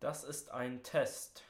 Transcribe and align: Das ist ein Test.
Das 0.00 0.24
ist 0.24 0.50
ein 0.50 0.82
Test. 0.82 1.44